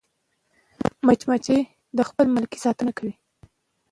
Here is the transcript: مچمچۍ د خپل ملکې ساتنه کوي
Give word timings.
مچمچۍ 1.05 1.59
د 1.97 1.99
خپل 2.09 2.25
ملکې 2.35 2.57
ساتنه 2.65 2.91
کوي 2.97 3.13